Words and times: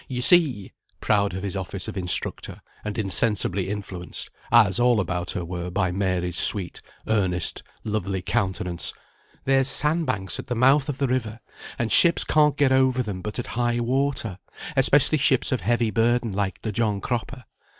You 0.07 0.23
see" 0.23 0.71
(proud 0.99 1.35
of 1.35 1.43
his 1.43 1.55
office 1.55 1.87
of 1.87 1.95
instructor, 1.95 2.63
and 2.83 2.97
insensibly 2.97 3.69
influenced, 3.69 4.31
as 4.51 4.79
all 4.79 4.99
about 4.99 5.29
her 5.33 5.45
were, 5.45 5.69
by 5.69 5.91
Mary's 5.91 6.39
sweet, 6.39 6.81
earnest, 7.05 7.61
lovely 7.83 8.23
countenance) 8.23 8.95
"there's 9.45 9.67
sand 9.67 10.07
banks 10.07 10.39
at 10.39 10.47
the 10.47 10.55
mouth 10.55 10.89
of 10.89 10.97
the 10.97 11.07
river, 11.07 11.39
and 11.77 11.91
ships 11.91 12.23
can't 12.23 12.57
get 12.57 12.71
over 12.71 13.03
them 13.03 13.21
but 13.21 13.37
at 13.37 13.45
high 13.53 13.79
water; 13.79 14.39
especially 14.75 15.19
ships 15.19 15.51
of 15.51 15.61
heavy 15.61 15.91
burden, 15.91 16.31
like 16.31 16.63
the 16.63 16.71
John 16.71 16.99
Cropper. 16.99 17.45